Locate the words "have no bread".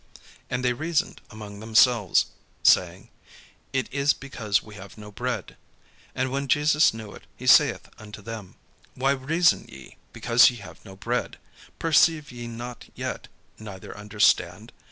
4.73-5.57, 10.57-11.37